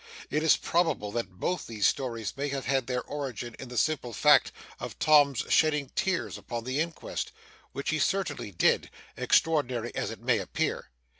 [0.31, 4.13] It is probable that both these stories may have had their origin in the simple
[4.13, 7.31] fact of Tom's shedding tears upon the inquest
[7.71, 10.89] which he certainly did, extraordinary as it may appear.